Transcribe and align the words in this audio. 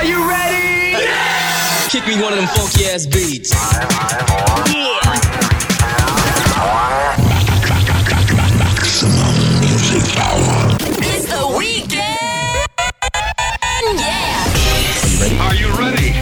Are 0.00 0.04
you 0.06 0.26
ready? 0.26 0.92
Yeah! 1.04 1.88
Kick 1.90 2.06
me 2.06 2.14
one 2.22 2.32
of 2.32 2.38
them 2.38 2.48
funky 2.48 2.86
ass 2.86 3.04
beats. 3.04 3.52
Yeah. 4.72 4.96
Maximum 8.56 9.60
music 9.60 10.02
power. 10.16 10.76
It's 11.04 11.26
the 11.26 11.54
weekend. 11.54 12.00
Yeah. 14.00 15.44
Are 15.44 15.54
you 15.54 15.68
ready? 15.76 16.12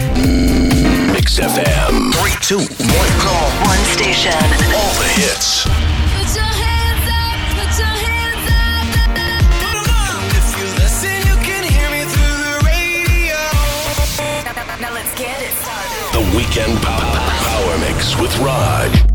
Mix 1.13 1.39
FM. 1.39 2.11
Three, 2.15 2.35
two, 2.41 2.59
one. 2.59 3.09
Call 3.21 3.49
one 3.65 3.79
station. 3.95 4.33
All 4.75 4.93
the 4.99 5.07
hits. 5.15 5.88
Weekend 16.49 16.81
Power, 16.81 17.13
Power 17.13 17.77
Mix 17.77 18.19
with 18.19 18.35
Raj. 18.39 19.08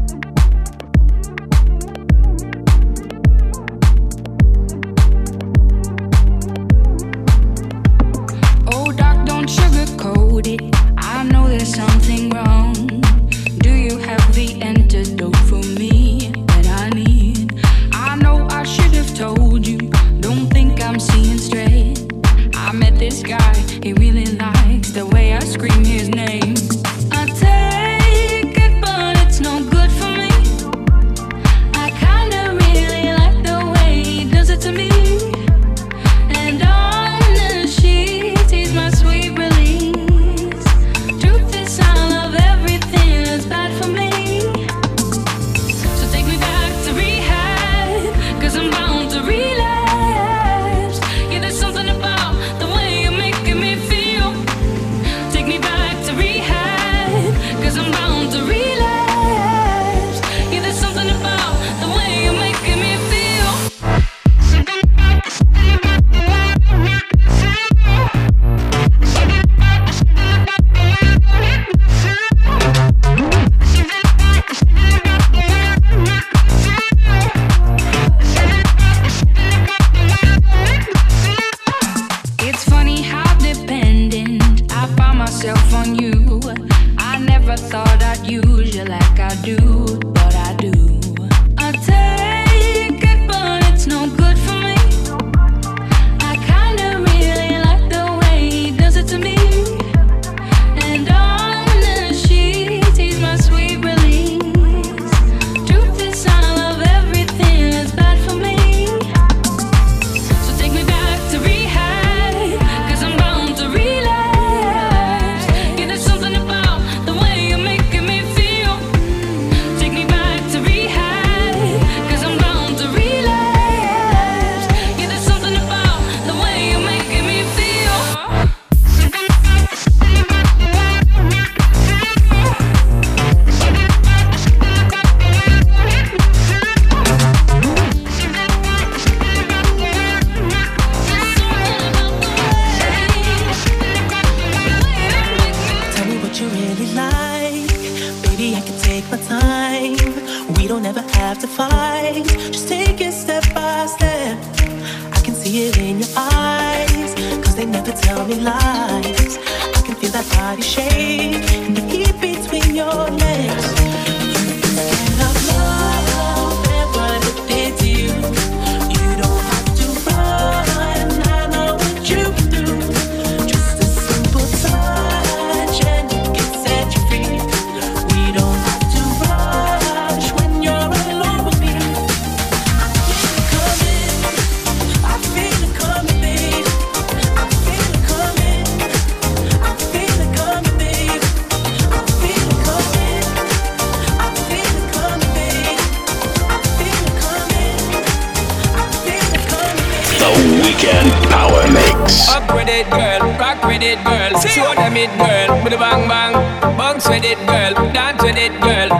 with 202.64 202.74
it, 202.74 202.90
girl. 202.90 203.20
Rock 203.38 203.62
with 203.64 203.82
it, 203.82 204.02
girl. 204.04 204.40
Show 204.40 204.74
them 204.74 204.96
it, 204.96 205.10
girl. 205.18 205.62
With 205.62 205.72
the 205.72 205.78
bang 205.78 206.08
bang. 206.08 206.32
Bounce 206.76 207.08
with 207.08 207.24
it, 207.24 207.38
girl. 207.46 207.74
Dance 207.92 208.22
with 208.22 208.36
it, 208.36 208.52
girl. 208.60 208.93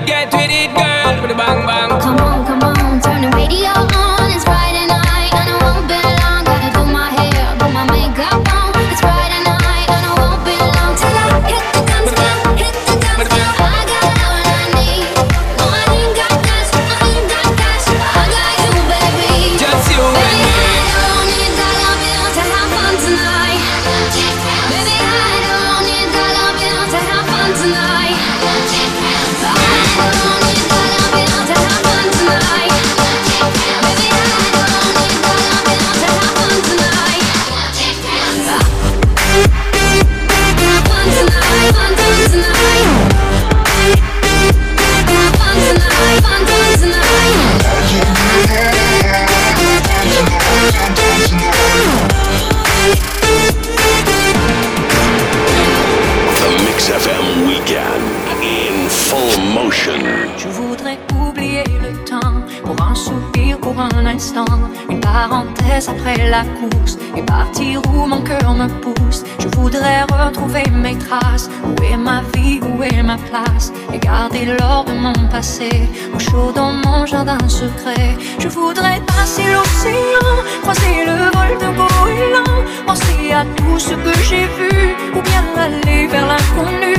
au 75.37 76.19
chaud 76.21 76.53
dans 76.55 76.73
mon 76.73 77.07
jardin 77.07 77.39
secret. 77.49 78.17
Je 78.39 78.47
voudrais 78.47 79.01
passer 79.05 79.43
l'océan, 79.53 80.31
croiser 80.63 81.07
le 81.07 81.25
vol 81.35 81.59
de 81.59 81.77
goéland, 81.77 82.63
penser 82.87 83.33
à 83.33 83.45
tout 83.57 83.79
ce 83.81 83.95
que 83.95 84.17
j'ai 84.23 84.47
vu, 84.59 84.95
ou 85.13 85.21
bien 85.23 85.45
aller 85.57 86.07
vers 86.07 86.27
l'inconnu. 86.29 86.94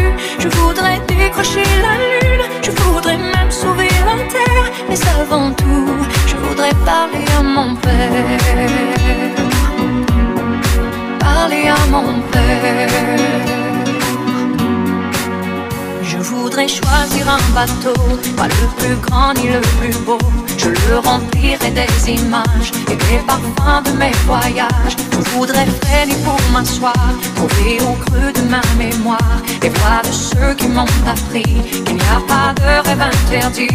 pas 18.35 18.47
le 18.47 18.67
plus 18.77 18.95
grand 18.95 19.33
ni 19.33 19.47
le 19.47 19.61
plus 19.79 19.97
beau. 20.05 20.17
Je 20.57 20.69
le 20.69 20.99
remplirai 20.99 21.71
des 21.71 22.11
images 22.11 22.71
et 22.91 22.95
des 22.95 23.19
parfums 23.25 23.83
de 23.85 23.91
mes 23.97 24.11
voyages. 24.25 24.95
Je 25.11 25.17
voudrais 25.31 25.65
freiner 25.81 26.15
pour 26.23 26.39
m'asseoir, 26.51 26.93
trouver 27.35 27.77
au 27.81 27.93
creux 28.05 28.31
de 28.33 28.41
ma 28.49 28.61
mémoire 28.77 29.41
les 29.61 29.69
voix 29.69 30.01
de 30.03 30.11
ceux 30.11 30.53
qui 30.55 30.67
m'ont 30.67 30.85
appris 31.07 31.43
qu'il 31.85 31.95
n'y 31.95 32.01
a 32.01 32.21
pas 32.27 32.53
de 32.55 32.87
rêve 32.87 33.01
interdit. 33.01 33.67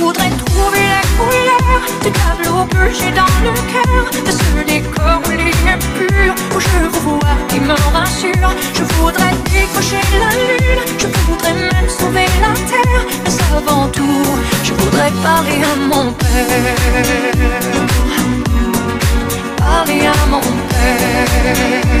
Je 0.00 0.04
voudrais 0.06 0.30
trouver 0.30 0.86
la 0.88 1.02
couleur 1.18 1.82
du 2.02 2.10
tableau 2.10 2.64
que 2.64 2.90
j'ai 2.90 3.12
dans 3.12 3.34
le 3.44 3.52
cœur, 3.70 4.02
de 4.24 4.30
ce 4.30 4.64
décor 4.66 5.20
où 5.26 5.30
est 5.30 5.78
pur, 5.98 6.34
où 6.56 6.58
je 6.58 6.88
vous 6.88 7.18
vois 7.18 7.36
qui 7.48 7.60
me 7.60 7.74
rassure. 7.92 8.50
Je 8.72 8.82
voudrais 8.94 9.34
décrocher 9.52 10.00
la 10.18 10.30
lune, 10.40 10.80
je 10.98 11.06
voudrais 11.28 11.52
même 11.52 11.86
sauver 11.86 12.24
la 12.40 12.54
terre, 12.66 13.04
mais 13.26 13.58
avant 13.58 13.88
tout, 13.88 14.24
je 14.64 14.72
voudrais 14.72 15.12
parler 15.22 15.60
à 15.70 15.76
mon 15.76 16.12
père. 16.12 16.48
Parler 19.58 20.06
à 20.06 20.26
mon 20.30 20.40
père. 20.70 22.00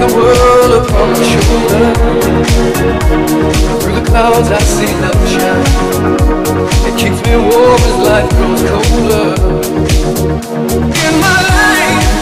the 0.00 0.10
world 0.16 0.72
upon 0.82 1.06
my 1.12 1.22
shoulder 1.32 1.84
Through 3.80 3.96
the 4.00 4.04
clouds 4.06 4.48
I 4.50 4.60
see 4.60 4.92
love 5.02 5.22
shine 5.34 5.64
It 6.88 6.94
keeps 6.98 7.20
me 7.26 7.36
warm 7.36 7.80
as 7.90 7.96
life 8.08 8.30
grows 8.36 8.62
colder. 8.68 9.28
In 11.06 11.14
my 11.24 11.38
life 11.52 12.14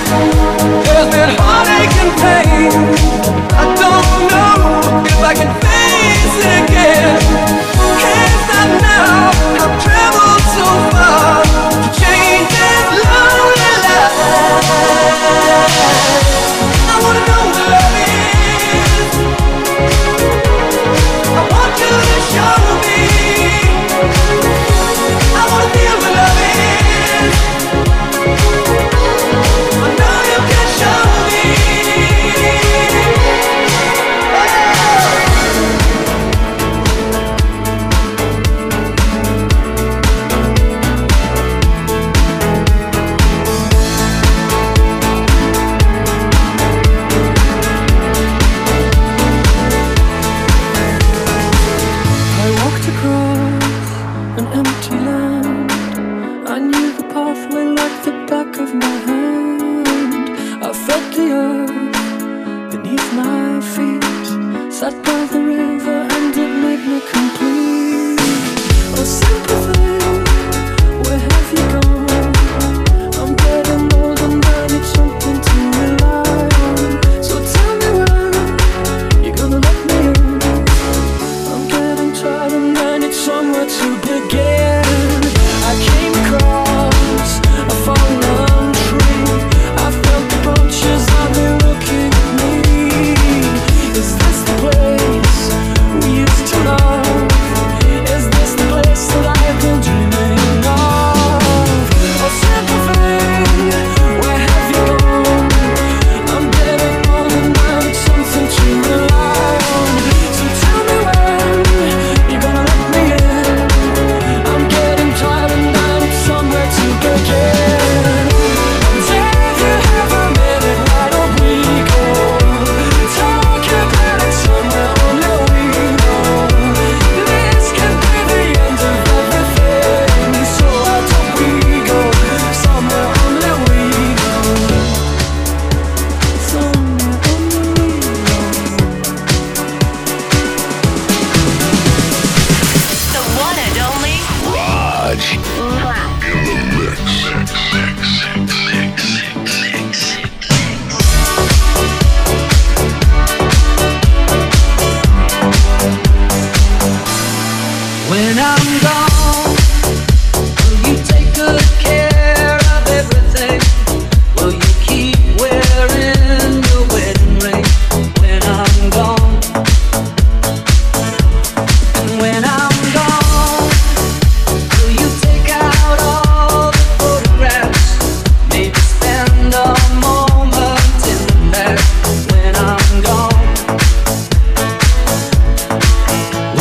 There's 0.84 1.10
been 1.14 1.32
heartache 1.40 1.96
and 2.02 2.12
pain. 2.22 2.72
I 3.54 3.64
don't 3.82 4.20
know 4.32 5.04
if 5.12 5.20
I 5.22 5.32
can 5.34 5.50
face 5.64 6.34
it 6.40 6.54
again. 6.64 7.61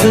Reach 0.01 0.09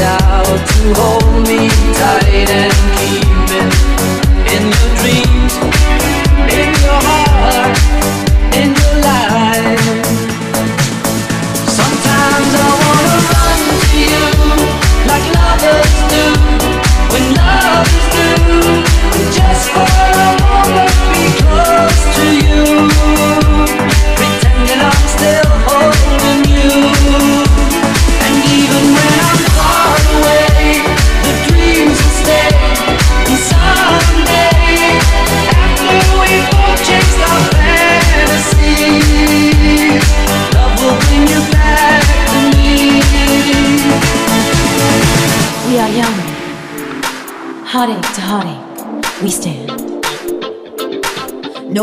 out 0.00 0.58
to 0.66 0.94
hold 0.96 1.46
me 1.46 1.68
tight 1.94 2.50
and 2.50 2.74
keep 2.98 3.31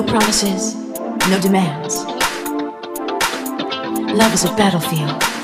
promises, 0.10 0.74
no 1.30 1.40
demands. 1.40 2.04
Love 4.18 4.34
is 4.34 4.44
a 4.44 4.56
battlefield. 4.56 5.39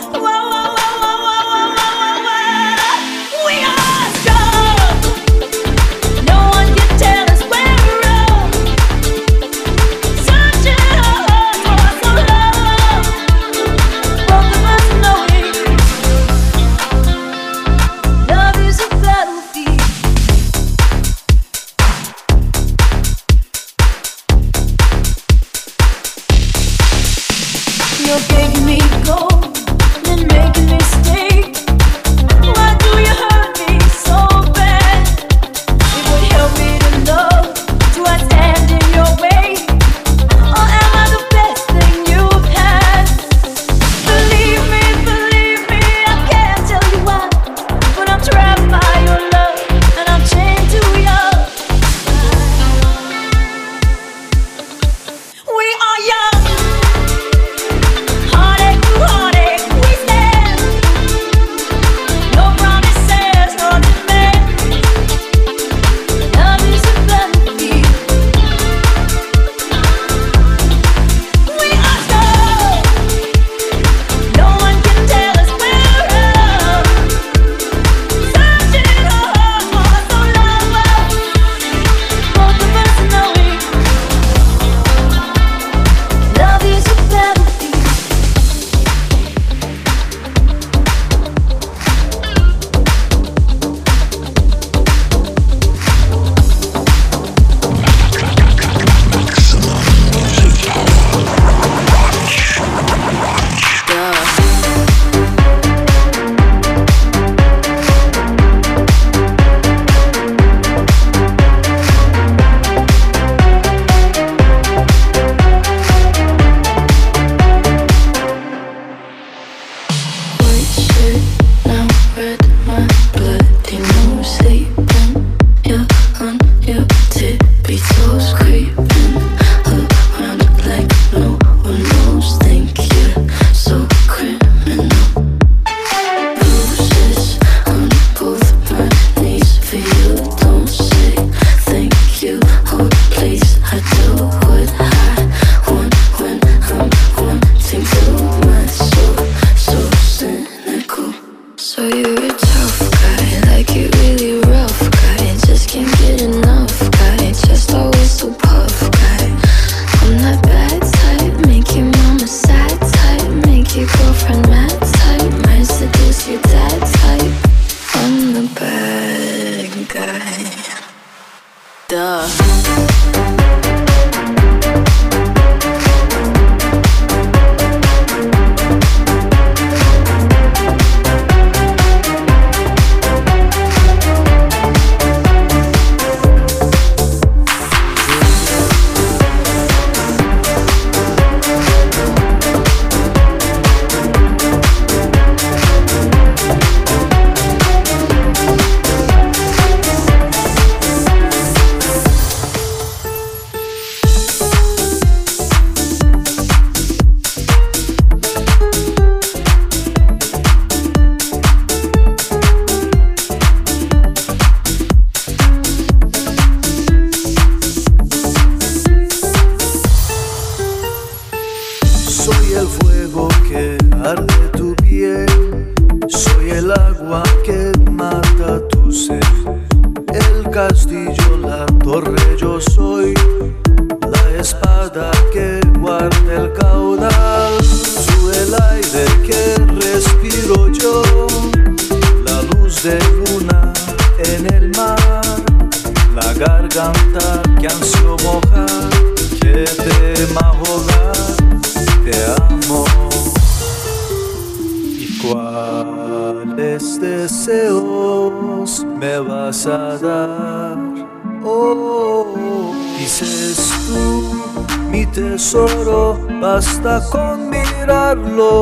Basta 266.85 267.09
con 267.09 267.49
mirarlo, 267.49 268.61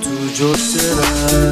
tuyo 0.00 0.54
será. 0.56 1.50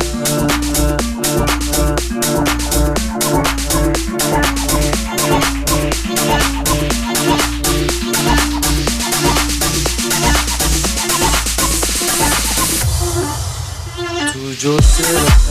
Tuyo 14.33 14.79
será. 14.83 15.48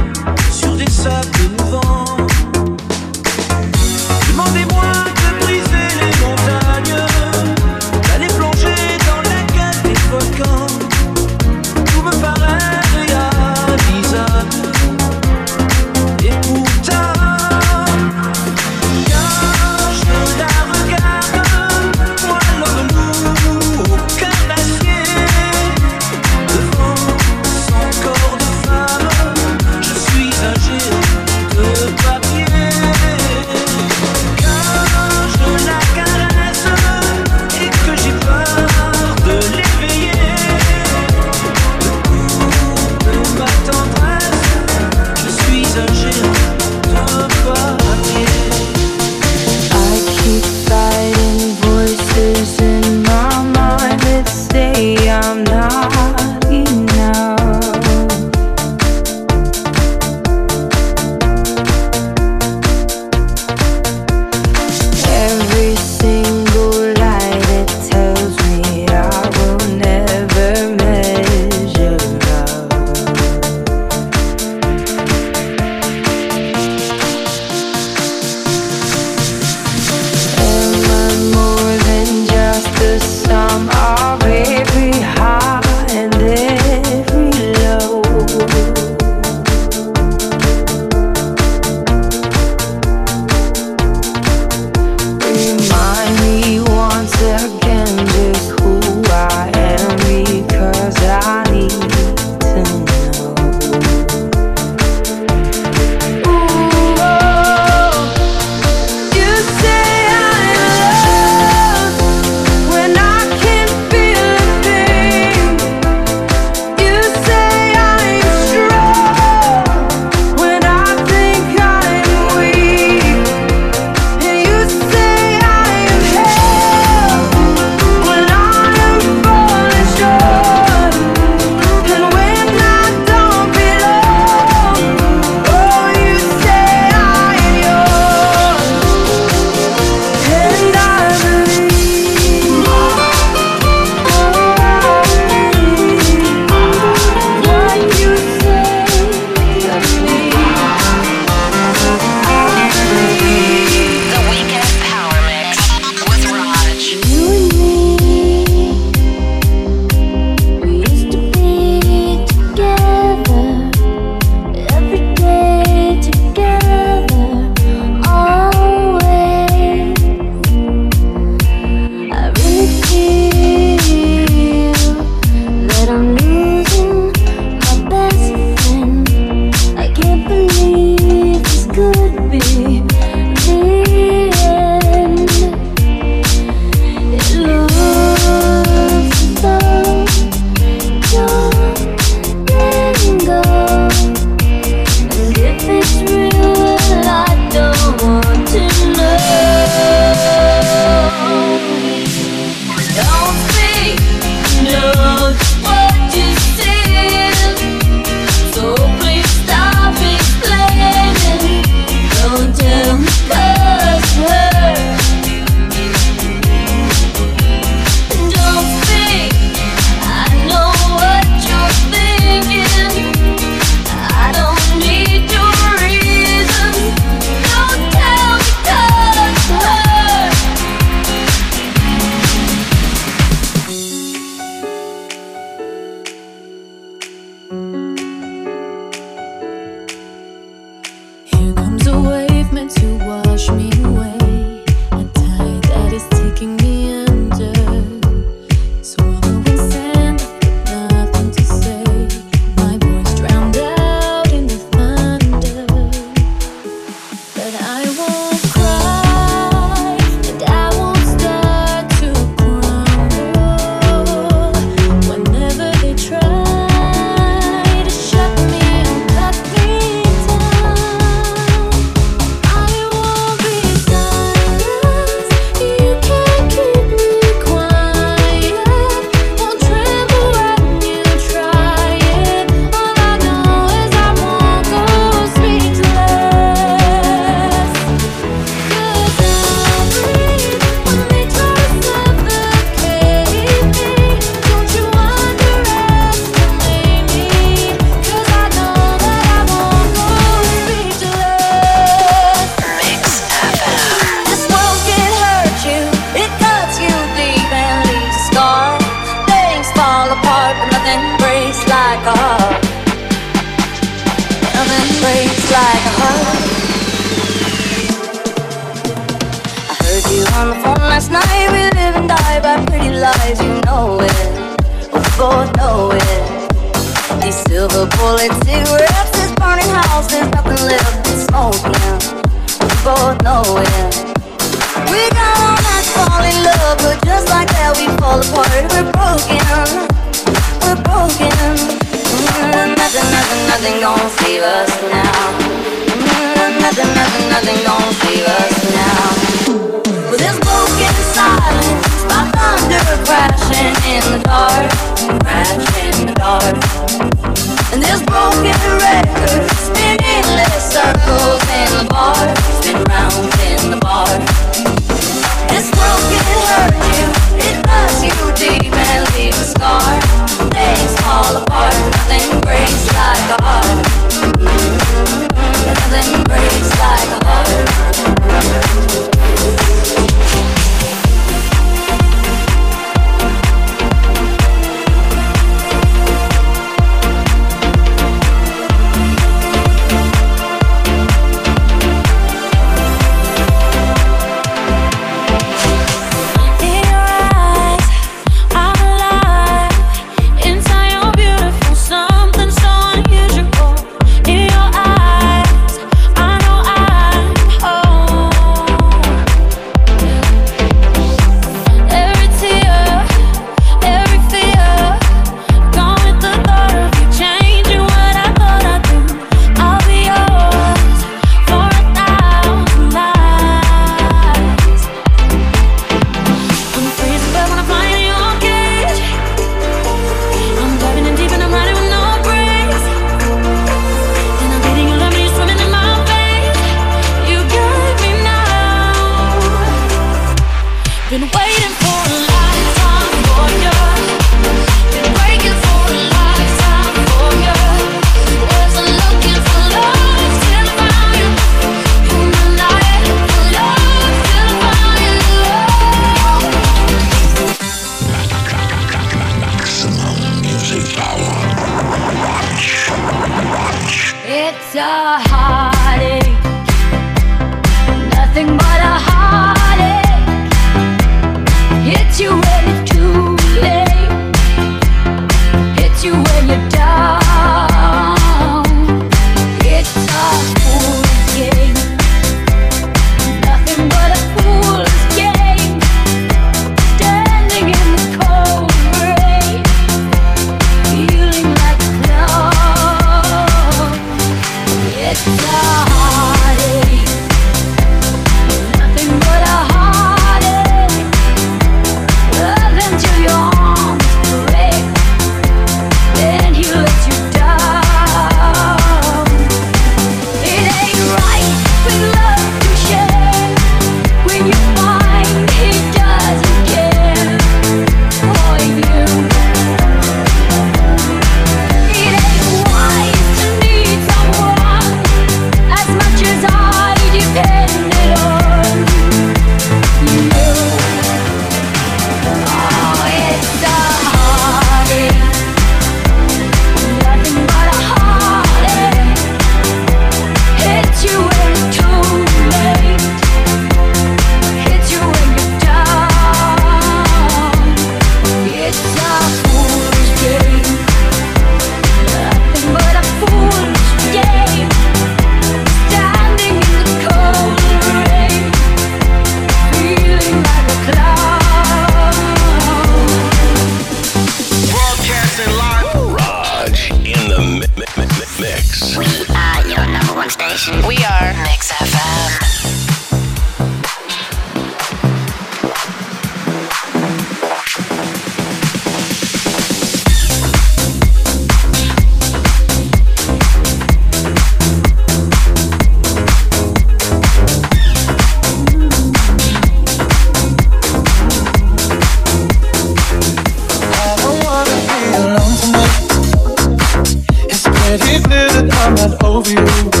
Over 599.41 599.49
you. 599.49 600.00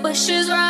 So 0.00 0.08
left 0.08 0.14
but 0.14 0.16
she's 0.16 0.48
right 0.48 0.69